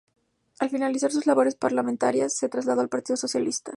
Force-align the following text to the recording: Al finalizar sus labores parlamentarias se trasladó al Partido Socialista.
Al 0.57 0.71
finalizar 0.71 1.11
sus 1.11 1.27
labores 1.27 1.53
parlamentarias 1.53 2.33
se 2.35 2.49
trasladó 2.49 2.81
al 2.81 2.89
Partido 2.89 3.17
Socialista. 3.17 3.69